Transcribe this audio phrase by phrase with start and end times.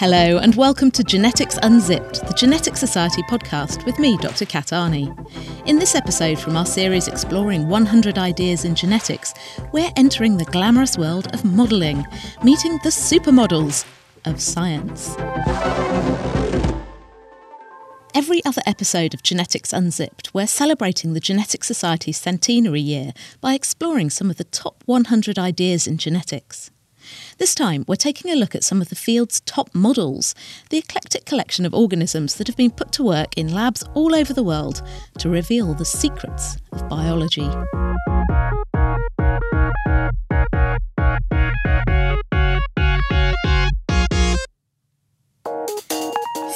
[0.00, 4.46] Hello, and welcome to Genetics Unzipped, the Genetics Society podcast with me, Dr.
[4.46, 5.14] Kat Arney.
[5.66, 9.34] In this episode from our series exploring 100 ideas in genetics,
[9.72, 12.06] we're entering the glamorous world of modelling,
[12.42, 13.84] meeting the supermodels
[14.24, 15.14] of science.
[18.14, 24.08] Every other episode of Genetics Unzipped, we're celebrating the Genetics Society's centenary year by exploring
[24.08, 26.70] some of the top 100 ideas in genetics.
[27.38, 30.34] This time, we're taking a look at some of the field's top models,
[30.68, 34.32] the eclectic collection of organisms that have been put to work in labs all over
[34.32, 34.82] the world
[35.18, 37.50] to reveal the secrets of biology.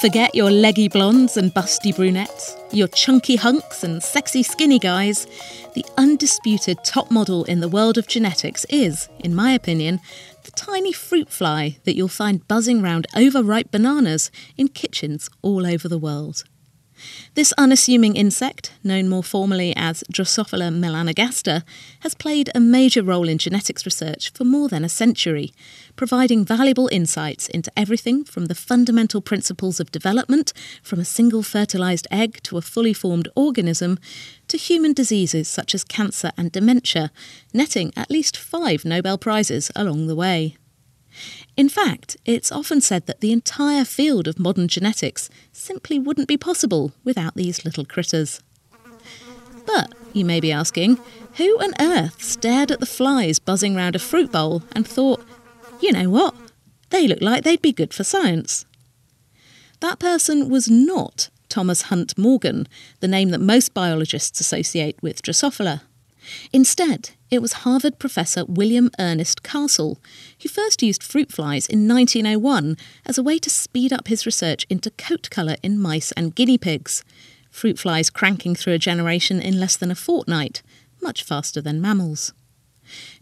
[0.04, 5.26] Forget your leggy blondes and busty brunettes, your chunky hunks and sexy skinny guys.
[5.74, 10.00] The undisputed top model in the world of genetics is, in my opinion,
[10.54, 15.98] tiny fruit fly that you'll find buzzing round overripe bananas in kitchens all over the
[15.98, 16.44] world.
[17.34, 21.62] This unassuming insect, known more formally as Drosophila melanogaster,
[22.00, 25.52] has played a major role in genetics research for more than a century,
[25.96, 32.06] providing valuable insights into everything from the fundamental principles of development, from a single fertilized
[32.10, 33.98] egg to a fully formed organism,
[34.48, 37.10] to human diseases such as cancer and dementia,
[37.52, 40.56] netting at least five Nobel Prizes along the way.
[41.56, 46.36] In fact, it's often said that the entire field of modern genetics simply wouldn't be
[46.36, 48.40] possible without these little critters.
[49.66, 50.98] But, you may be asking,
[51.34, 55.24] who on earth stared at the flies buzzing round a fruit bowl and thought,
[55.80, 56.34] you know what,
[56.90, 58.66] they look like they'd be good for science?
[59.80, 62.66] That person was not Thomas Hunt Morgan,
[63.00, 65.82] the name that most biologists associate with Drosophila.
[66.52, 69.98] Instead, it was Harvard professor William Ernest Castle
[70.42, 72.76] who first used fruit flies in 1901
[73.06, 76.58] as a way to speed up his research into coat colour in mice and guinea
[76.58, 77.02] pigs,
[77.50, 80.62] fruit flies cranking through a generation in less than a fortnight,
[81.00, 82.32] much faster than mammals.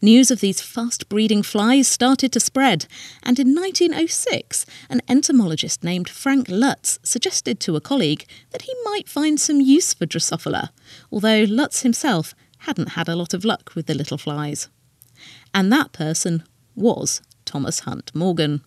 [0.01, 2.87] News of these fast breeding flies started to spread,
[3.23, 9.09] and in 1906, an entomologist named Frank Lutz suggested to a colleague that he might
[9.09, 10.71] find some use for Drosophila,
[11.13, 14.69] although Lutz himself hadn't had a lot of luck with the little flies.
[15.53, 18.63] And that person was Thomas Hunt Morgan.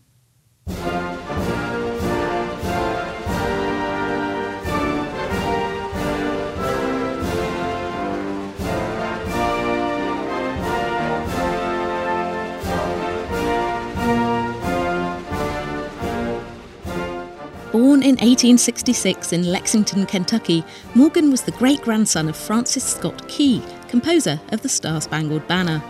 [17.72, 20.64] Born in 1866 in Lexington, Kentucky,
[20.94, 25.82] Morgan was the great grandson of Francis Scott Key, composer of the Star Spangled Banner.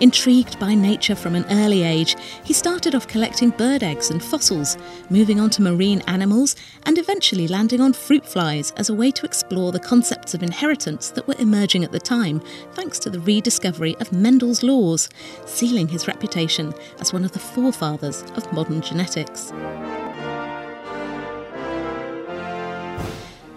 [0.00, 4.76] Intrigued by nature from an early age, he started off collecting bird eggs and fossils,
[5.10, 9.26] moving on to marine animals, and eventually landing on fruit flies as a way to
[9.26, 12.40] explore the concepts of inheritance that were emerging at the time,
[12.72, 15.08] thanks to the rediscovery of Mendel's laws,
[15.46, 19.52] sealing his reputation as one of the forefathers of modern genetics.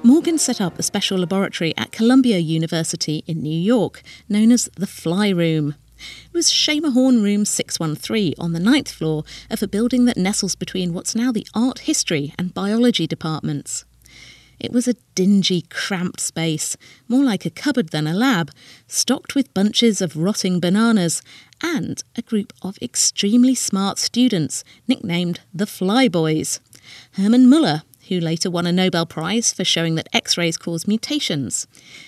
[0.08, 4.88] Morgan set up a special laboratory at Columbia University in New York, known as the
[4.88, 5.76] Fly Room.
[5.98, 10.94] It was Schermerhorn Room 613 on the ninth floor of a building that nestles between
[10.94, 13.84] what's now the art history and biology departments.
[14.62, 16.78] It was a dingy, cramped space,
[17.10, 18.52] more like a cupboard than a lab,
[18.88, 21.22] stocked with bunches of rotting bananas
[21.62, 26.62] and a group of extremely smart students nicknamed the Fly Boys.
[27.16, 31.68] Hermann Muller, who later won a Nobel Prize for showing that X rays cause mutations,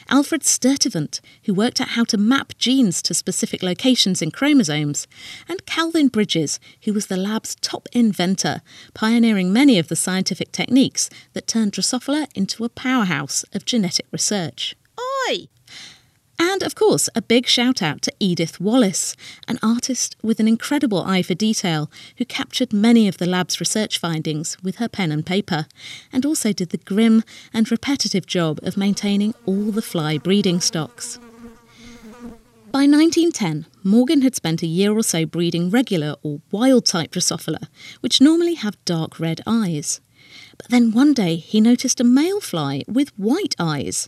[0.10, 5.08] Alfred Sturtevant, who worked out how to map genes to specific locations in chromosomes,
[5.48, 8.62] and Calvin Bridges, who was the lab's top inventor,
[8.94, 14.75] pioneering many of the scientific techniques that turned Drosophila into a powerhouse of genetic research.
[15.30, 15.48] Oi!
[16.41, 19.13] And of course, a big shout out to Edith Wallace,
[19.50, 23.97] an artist with an incredible eye for detail who captured many of the lab's research
[23.97, 25.68] findings with her pen and paper,
[26.13, 31.19] and also did the grim and repetitive job of maintaining all the fly breeding stocks.
[32.71, 37.68] By 1910, Morgan had spent a year or so breeding regular or wild type Drosophila,
[38.00, 40.00] which normally have dark red eyes.
[40.57, 44.07] But then one day he noticed a male fly with white eyes.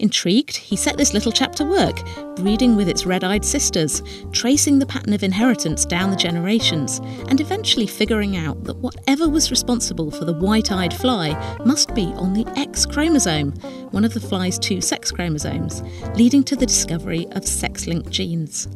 [0.00, 2.02] Intrigued, he set this little chap to work,
[2.36, 4.02] breeding with its red eyed sisters,
[4.32, 9.50] tracing the pattern of inheritance down the generations, and eventually figuring out that whatever was
[9.50, 13.52] responsible for the white eyed fly must be on the X chromosome,
[13.90, 15.82] one of the fly's two sex chromosomes,
[16.14, 18.68] leading to the discovery of sex linked genes.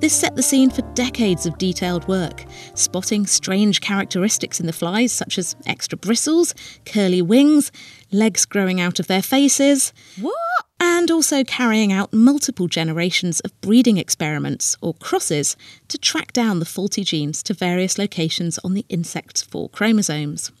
[0.00, 2.44] This set the scene for decades of detailed work,
[2.74, 6.54] spotting strange characteristics in the flies, such as extra bristles,
[6.84, 7.70] curly wings,
[8.12, 9.92] legs growing out of their faces.
[10.20, 10.34] What?
[10.80, 15.56] And also carrying out multiple generations of breeding experiments, or crosses,
[15.88, 20.52] to track down the faulty genes to various locations on the insect's four chromosomes.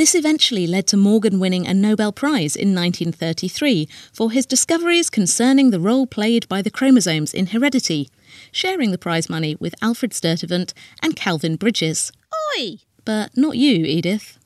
[0.00, 5.68] This eventually led to Morgan winning a Nobel Prize in 1933 for his discoveries concerning
[5.68, 8.08] the role played by the chromosomes in heredity,
[8.50, 12.12] sharing the prize money with Alfred Sturtevant and Calvin Bridges.
[12.56, 12.78] Oi!
[13.04, 14.38] But not you, Edith.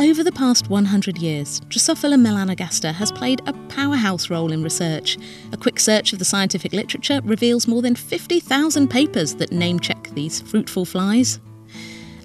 [0.00, 5.18] Over the past 100 years, Drosophila melanogaster has played a powerhouse role in research.
[5.52, 10.08] A quick search of the scientific literature reveals more than 50,000 papers that name check
[10.14, 11.38] these fruitful flies.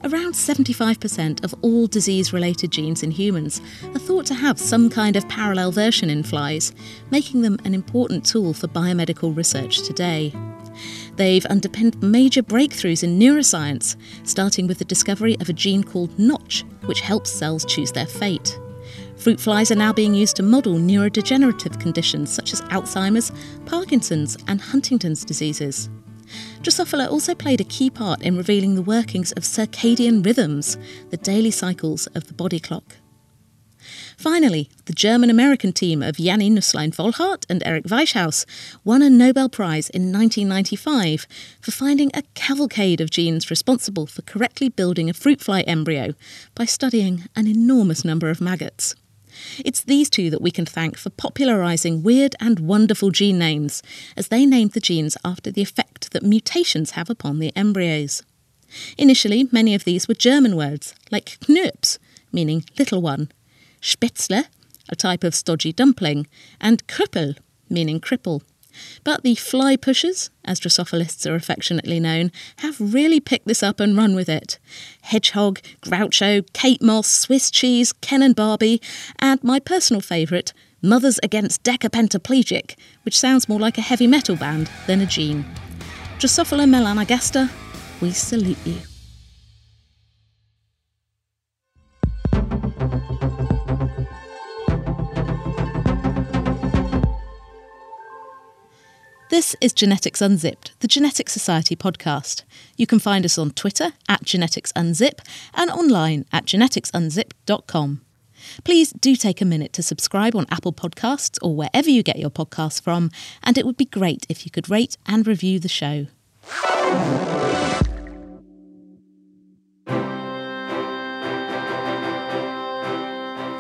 [0.05, 3.59] Around 75% of all disease related genes in humans
[3.93, 6.71] are thought to have some kind of parallel version in flies,
[7.11, 10.31] making them an important tool for biomedical research today.
[11.15, 16.65] They've underpinned major breakthroughs in neuroscience, starting with the discovery of a gene called Notch,
[16.85, 18.59] which helps cells choose their fate.
[19.17, 23.31] Fruit flies are now being used to model neurodegenerative conditions such as Alzheimer's,
[23.65, 25.89] Parkinson's, and Huntington's diseases.
[26.61, 30.77] Drosophila also played a key part in revealing the workings of circadian rhythms,
[31.11, 32.97] the daily cycles of the body clock.
[34.17, 38.45] Finally, the German American team of Janni Nusslein Volhard and Eric Wieschaus
[38.83, 41.27] won a Nobel Prize in 1995
[41.61, 46.13] for finding a cavalcade of genes responsible for correctly building a fruit fly embryo
[46.55, 48.95] by studying an enormous number of maggots.
[49.59, 53.83] It's these two that we can thank for popularising weird and wonderful gene names,
[54.15, 58.23] as they named the genes after the effect that mutations have upon the embryos.
[58.97, 61.97] Initially, many of these were German words, like Knirps,
[62.31, 63.29] meaning little one,
[63.85, 64.45] Spätzle,
[64.89, 66.25] a type of stodgy dumpling,
[66.59, 67.37] and Krüppel,
[67.69, 68.41] meaning cripple.
[69.03, 73.95] But the fly pushers, as Drosophilists are affectionately known, have really picked this up and
[73.95, 74.57] run with it.
[75.03, 78.81] Hedgehog, Groucho, Kate Moss, Swiss cheese, Ken and Barbie,
[79.19, 80.51] and my personal favourite,
[80.81, 85.45] Mothers Against Decapentaplegic, which sounds more like a heavy metal band than a gene.
[86.17, 87.51] Drosophila melanogaster,
[88.01, 88.77] we salute you.
[99.35, 102.43] This is Genetics Unzipped, the Genetics Society podcast.
[102.77, 105.19] You can find us on Twitter at Genetics Unzip
[105.53, 107.99] and online at geneticsunzipped.com.
[108.63, 112.29] Please do take a minute to subscribe on Apple Podcasts or wherever you get your
[112.29, 113.11] podcasts from,
[113.43, 116.07] and it would be great if you could rate and review the show.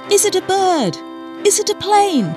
[0.09, 0.95] Is it a bird?
[1.45, 2.33] Is it a plane?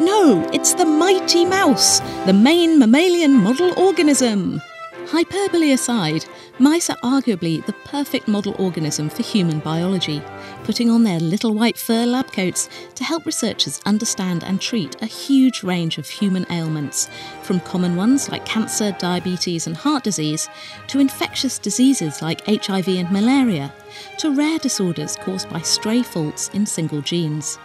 [0.00, 4.62] No, it's the mighty mouse, the main mammalian model organism.
[5.08, 6.24] Hyperbole aside,
[6.60, 10.22] mice are arguably the perfect model organism for human biology,
[10.62, 15.06] putting on their little white fur lab coats to help researchers understand and treat a
[15.06, 17.10] huge range of human ailments,
[17.42, 20.48] from common ones like cancer, diabetes, and heart disease,
[20.86, 23.72] to infectious diseases like HIV and malaria,
[24.18, 27.58] to rare disorders caused by stray faults in single genes.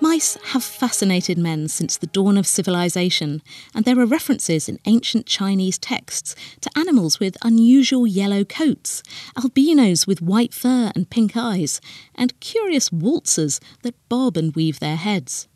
[0.00, 3.42] Mice have fascinated men since the dawn of civilization,
[3.74, 9.02] and there are references in ancient Chinese texts to animals with unusual yellow coats,
[9.36, 11.80] albinos with white fur and pink eyes,
[12.14, 15.48] and curious waltzers that bob and weave their heads.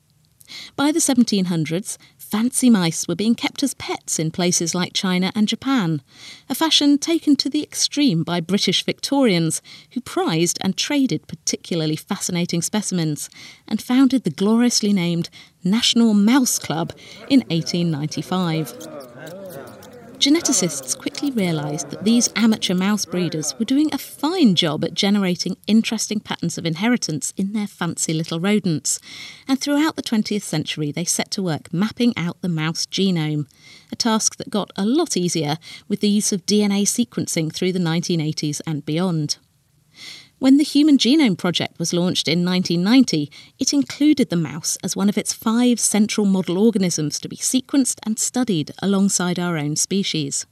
[0.74, 1.96] By the 1700s,
[2.32, 6.00] fancy mice were being kept as pets in places like China and Japan,
[6.48, 9.60] a fashion taken to the extreme by British Victorians
[9.90, 13.28] who prized and traded particularly fascinating specimens
[13.68, 15.28] and founded the gloriously named
[15.62, 16.94] National Mouse Club
[17.28, 19.41] in 1895
[20.22, 25.56] geneticists quickly realised that these amateur mouse breeders were doing a fine job at generating
[25.66, 29.00] interesting patterns of inheritance in their fancy little rodents.
[29.48, 33.48] And throughout the 20th century, they set to work mapping out the mouse genome,
[33.90, 37.80] a task that got a lot easier with the use of DNA sequencing through the
[37.80, 39.38] 1980s and beyond.
[40.42, 43.30] When the Human Genome Project was launched in 1990,
[43.60, 48.00] it included the mouse as one of its five central model organisms to be sequenced
[48.04, 50.44] and studied alongside our own species.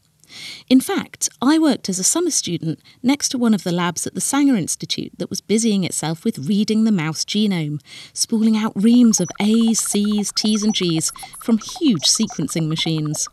[0.69, 4.15] In fact, I worked as a summer student next to one of the labs at
[4.15, 7.81] the Sanger Institute that was busying itself with reading the mouse genome,
[8.13, 13.29] spooling out reams of A's, C's, T's, and G's from huge sequencing machines.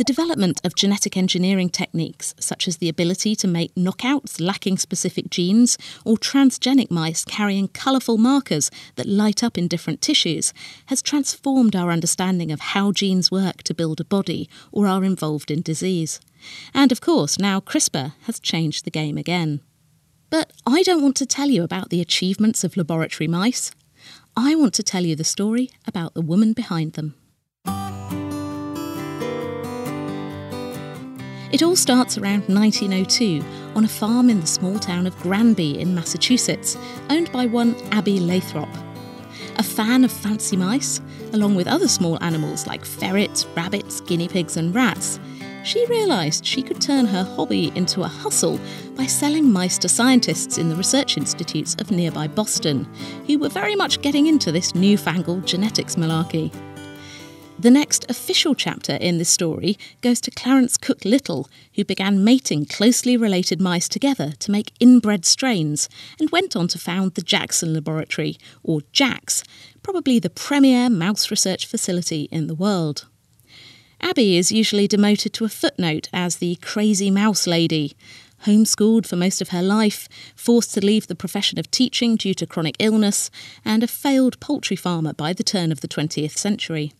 [0.00, 5.28] The development of genetic engineering techniques, such as the ability to make knockouts lacking specific
[5.28, 5.76] genes
[6.06, 10.54] or transgenic mice carrying colourful markers that light up in different tissues,
[10.86, 15.50] has transformed our understanding of how genes work to build a body or are involved
[15.50, 16.18] in disease.
[16.72, 19.60] And of course, now CRISPR has changed the game again.
[20.30, 23.70] But I don't want to tell you about the achievements of laboratory mice.
[24.34, 27.16] I want to tell you the story about the woman behind them.
[31.52, 35.94] It all starts around 1902 on a farm in the small town of Granby in
[35.94, 36.78] Massachusetts,
[37.10, 38.68] owned by one Abby Lathrop.
[39.56, 41.00] A fan of fancy mice,
[41.32, 45.18] along with other small animals like ferrets, rabbits, guinea pigs, and rats,
[45.64, 48.58] she realised she could turn her hobby into a hustle
[48.94, 52.88] by selling mice to scientists in the research institutes of nearby Boston,
[53.26, 56.52] who were very much getting into this newfangled genetics malarkey.
[57.60, 62.64] The next official chapter in this story goes to Clarence Cook Little, who began mating
[62.64, 65.86] closely related mice together to make inbred strains
[66.18, 69.44] and went on to found the Jackson Laboratory, or JAX,
[69.82, 73.06] probably the premier mouse research facility in the world.
[74.00, 77.94] Abby is usually demoted to a footnote as the crazy mouse lady,
[78.46, 82.46] homeschooled for most of her life, forced to leave the profession of teaching due to
[82.46, 83.30] chronic illness,
[83.66, 86.94] and a failed poultry farmer by the turn of the 20th century.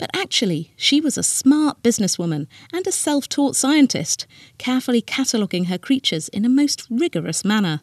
[0.00, 4.26] But actually, she was a smart businesswoman and a self taught scientist,
[4.56, 7.82] carefully cataloguing her creatures in a most rigorous manner.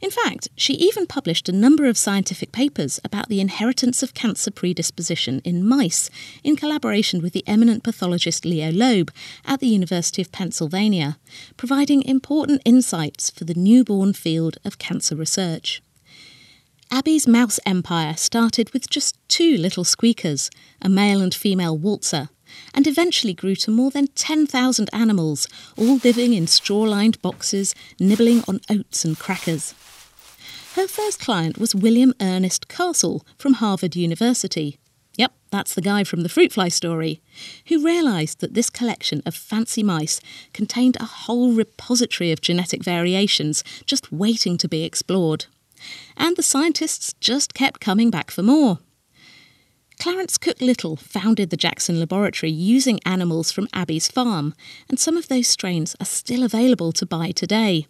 [0.00, 4.50] In fact, she even published a number of scientific papers about the inheritance of cancer
[4.50, 6.08] predisposition in mice
[6.42, 9.12] in collaboration with the eminent pathologist Leo Loeb
[9.44, 11.18] at the University of Pennsylvania,
[11.58, 15.82] providing important insights for the newborn field of cancer research.
[16.90, 20.50] Abby's mouse empire started with just two little squeakers,
[20.80, 22.28] a male and female waltzer,
[22.72, 28.44] and eventually grew to more than 10,000 animals, all living in straw lined boxes, nibbling
[28.46, 29.74] on oats and crackers.
[30.74, 34.78] Her first client was William Ernest Castle from Harvard University.
[35.16, 37.20] Yep, that's the guy from the fruit fly story,
[37.66, 40.20] who realised that this collection of fancy mice
[40.52, 45.46] contained a whole repository of genetic variations just waiting to be explored
[46.16, 48.78] and the scientists just kept coming back for more.
[49.98, 54.54] Clarence Cook Little founded the Jackson Laboratory using animals from Abby's farm,
[54.88, 57.86] and some of those strains are still available to buy today.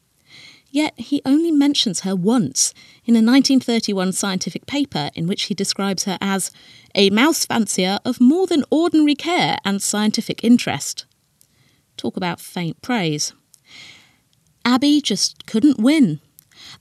[0.70, 2.74] Yet he only mentions her once
[3.04, 6.50] in a 1931 scientific paper in which he describes her as
[6.94, 11.06] a mouse fancier of more than ordinary care and scientific interest.
[11.96, 13.32] Talk about faint praise.
[14.64, 16.20] Abby just couldn't win.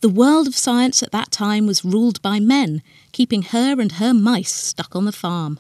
[0.05, 4.13] The world of science at that time was ruled by men, keeping her and her
[4.13, 5.59] mice stuck on the farm.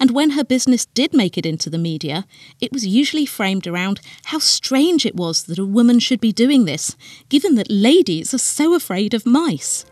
[0.00, 2.26] And when her business did make it into the media,
[2.60, 6.64] it was usually framed around how strange it was that a woman should be doing
[6.64, 6.96] this,
[7.28, 9.84] given that ladies are so afraid of mice.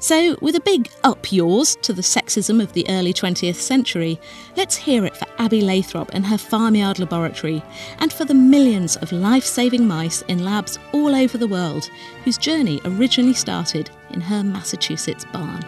[0.00, 4.20] So, with a big up yours to the sexism of the early 20th century,
[4.56, 7.64] let's hear it for Abby Lathrop and her farmyard laboratory,
[7.98, 11.90] and for the millions of life saving mice in labs all over the world
[12.24, 15.64] whose journey originally started in her Massachusetts barn.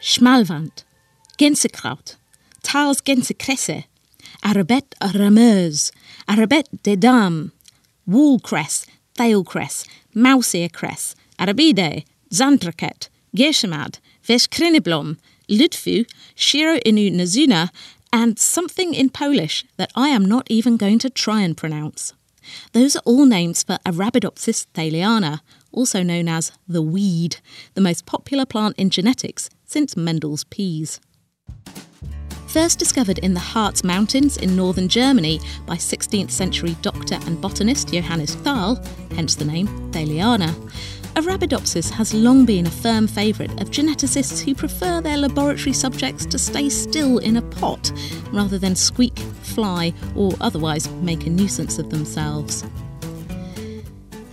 [0.00, 0.84] Schmalwand,
[1.36, 2.16] Gänsekraut,
[2.64, 3.84] Tals Gänsekresse,
[4.42, 5.92] Arabette Rameuse,
[6.26, 7.52] Arabette des Dames,
[8.08, 15.18] Woolcress, Thale cress, Mouseear cress, Arabide, Zantraket, Gershamad, Veskrineblom,
[15.48, 16.04] Ludfu,
[16.34, 17.70] Shiro Inu Nazuna,
[18.12, 22.14] and something in Polish that I am not even going to try and pronounce.
[22.72, 25.40] Those are all names for Arabidopsis thaliana,
[25.70, 27.36] also known as the weed,
[27.74, 31.00] the most popular plant in genetics since Mendel's peas
[32.54, 37.92] first discovered in the Harz Mountains in northern Germany by 16th century doctor and botanist
[37.92, 38.80] Johannes Thal,
[39.16, 40.54] hence the name Thaliana.
[41.16, 46.38] Arabidopsis has long been a firm favourite of geneticists who prefer their laboratory subjects to
[46.38, 47.90] stay still in a pot
[48.30, 52.62] rather than squeak, fly, or otherwise make a nuisance of themselves.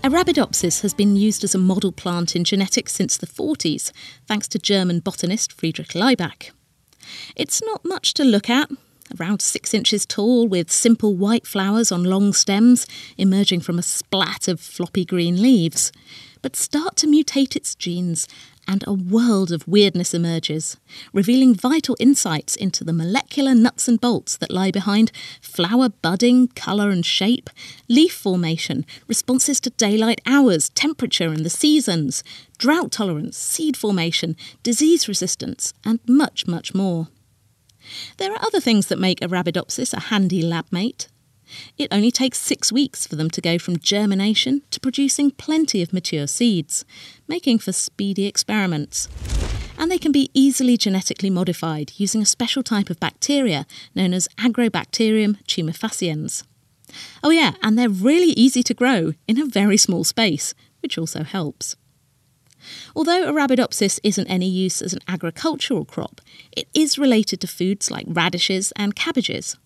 [0.03, 3.91] Arabidopsis has been used as a model plant in genetics since the 40s,
[4.27, 6.51] thanks to German botanist Friedrich Laibach.
[7.35, 8.69] It's not much to look at,
[9.19, 12.87] around six inches tall, with simple white flowers on long stems
[13.17, 15.91] emerging from a splat of floppy green leaves.
[16.41, 18.27] But start to mutate its genes,
[18.67, 20.77] and a world of weirdness emerges,
[21.13, 26.89] revealing vital insights into the molecular nuts and bolts that lie behind flower budding, colour
[26.89, 27.49] and shape,
[27.87, 32.23] leaf formation, responses to daylight hours, temperature and the seasons,
[32.57, 37.07] drought tolerance, seed formation, disease resistance, and much, much more.
[38.17, 41.07] There are other things that make Arabidopsis a handy lab mate.
[41.77, 45.93] It only takes six weeks for them to go from germination to producing plenty of
[45.93, 46.85] mature seeds,
[47.27, 49.07] making for speedy experiments.
[49.77, 53.65] And they can be easily genetically modified using a special type of bacteria
[53.95, 56.43] known as Agrobacterium tumefaciens.
[57.23, 61.23] Oh, yeah, and they're really easy to grow in a very small space, which also
[61.23, 61.75] helps.
[62.95, 68.05] Although Arabidopsis isn't any use as an agricultural crop, it is related to foods like
[68.07, 69.57] radishes and cabbages.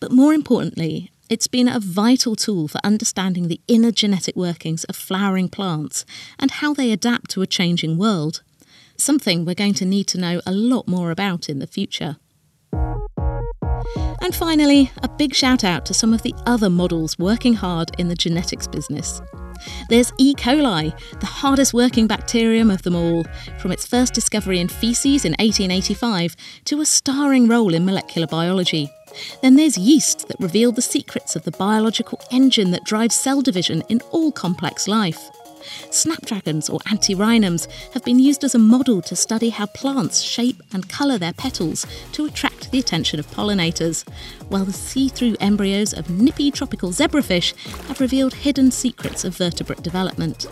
[0.00, 4.96] But more importantly, it's been a vital tool for understanding the inner genetic workings of
[4.96, 6.06] flowering plants
[6.38, 8.42] and how they adapt to a changing world.
[8.96, 12.16] Something we're going to need to know a lot more about in the future.
[14.22, 18.08] And finally, a big shout out to some of the other models working hard in
[18.08, 19.20] the genetics business.
[19.88, 20.34] There's E.
[20.34, 23.24] coli, the hardest working bacterium of them all,
[23.58, 28.90] from its first discovery in feces in 1885 to a starring role in molecular biology.
[29.42, 33.82] Then there's yeast that revealed the secrets of the biological engine that drives cell division
[33.88, 35.30] in all complex life.
[35.90, 40.88] Snapdragons or antirrhinums have been used as a model to study how plants shape and
[40.88, 44.08] colour their petals to attract the attention of pollinators,
[44.48, 47.54] while the see through embryos of nippy tropical zebrafish
[47.86, 50.46] have revealed hidden secrets of vertebrate development.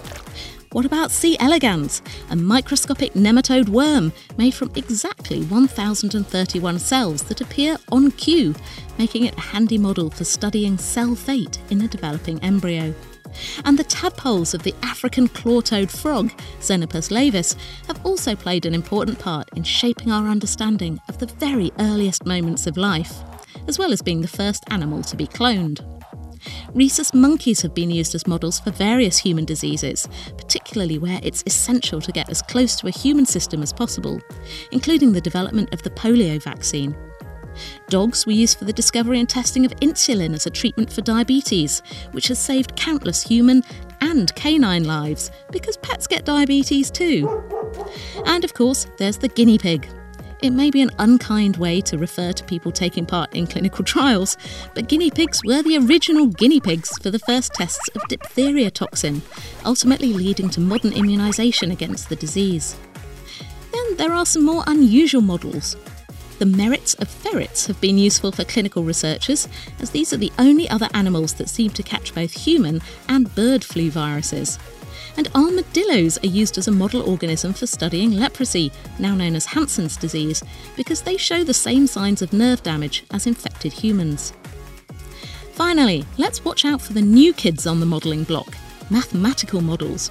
[0.72, 1.34] What about C.
[1.40, 8.54] elegans, a microscopic nematode worm made from exactly 1,031 cells that appear on cue,
[8.98, 12.94] making it a handy model for studying cell fate in a developing embryo?
[13.64, 17.56] And the tadpoles of the African claw-toed frog, Xenopus laevis,
[17.86, 22.66] have also played an important part in shaping our understanding of the very earliest moments
[22.66, 23.14] of life,
[23.68, 25.97] as well as being the first animal to be cloned.
[26.74, 32.00] Rhesus monkeys have been used as models for various human diseases, particularly where it's essential
[32.00, 34.20] to get as close to a human system as possible,
[34.72, 36.96] including the development of the polio vaccine.
[37.88, 41.82] Dogs were used for the discovery and testing of insulin as a treatment for diabetes,
[42.12, 43.62] which has saved countless human
[44.00, 47.42] and canine lives, because pets get diabetes too.
[48.26, 49.88] And of course, there's the guinea pig,
[50.40, 54.36] it may be an unkind way to refer to people taking part in clinical trials,
[54.74, 59.22] but guinea pigs were the original guinea pigs for the first tests of diphtheria toxin,
[59.64, 62.76] ultimately leading to modern immunisation against the disease.
[63.72, 65.76] Then there are some more unusual models.
[66.38, 69.48] The merits of ferrets have been useful for clinical researchers,
[69.80, 73.64] as these are the only other animals that seem to catch both human and bird
[73.64, 74.58] flu viruses
[75.18, 79.96] and armadillos are used as a model organism for studying leprosy, now known as Hansen's
[79.96, 80.42] disease,
[80.76, 84.32] because they show the same signs of nerve damage as infected humans.
[85.52, 88.56] Finally, let's watch out for the new kids on the modelling block
[88.90, 90.10] mathematical models.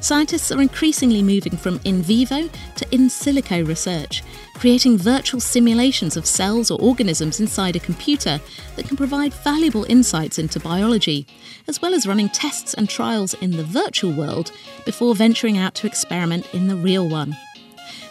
[0.00, 4.22] Scientists are increasingly moving from in vivo to in silico research,
[4.54, 8.40] creating virtual simulations of cells or organisms inside a computer
[8.76, 11.26] that can provide valuable insights into biology,
[11.68, 14.52] as well as running tests and trials in the virtual world
[14.84, 17.36] before venturing out to experiment in the real one.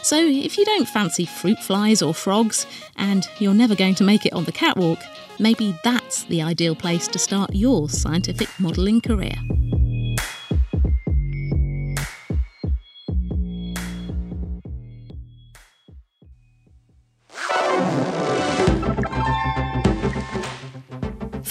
[0.01, 4.25] So, if you don't fancy fruit flies or frogs, and you're never going to make
[4.25, 4.99] it on the catwalk,
[5.39, 9.35] maybe that's the ideal place to start your scientific modelling career.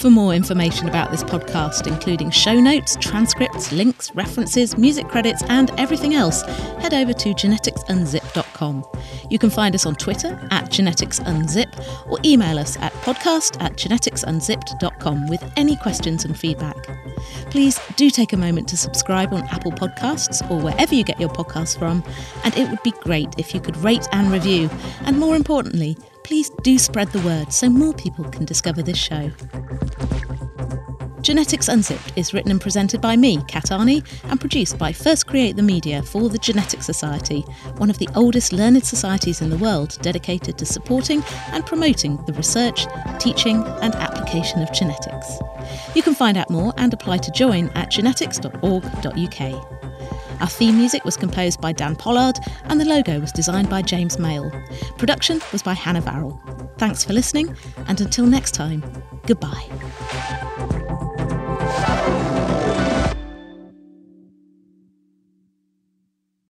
[0.03, 5.71] For more information about this podcast, including show notes, transcripts, links, references, music credits, and
[5.79, 6.41] everything else,
[6.81, 8.83] head over to geneticsunzipped.com.
[9.29, 15.29] You can find us on Twitter at geneticsunzip or email us at podcast at geneticsunzipped.com
[15.29, 16.75] with any questions and feedback.
[17.49, 21.29] Please do take a moment to subscribe on Apple Podcasts or wherever you get your
[21.29, 22.03] podcasts from,
[22.43, 24.69] and it would be great if you could rate and review,
[25.05, 29.31] and more importantly, please do spread the word so more people can discover this show.
[31.23, 35.55] Genetics Unzipped is written and presented by me, Kat Arney, and produced by First Create
[35.55, 37.41] the Media for the Genetics Society,
[37.77, 42.33] one of the oldest learned societies in the world dedicated to supporting and promoting the
[42.33, 42.87] research,
[43.19, 45.39] teaching, and application of genetics.
[45.95, 49.72] You can find out more and apply to join at genetics.org.uk.
[50.43, 54.19] Our theme music was composed by Dan Pollard, and the logo was designed by James
[54.19, 54.51] Mail.
[54.97, 56.37] Production was by Hannah Varrell.
[56.77, 57.55] Thanks for listening,
[57.87, 58.83] and until next time,
[59.25, 59.63] goodbye.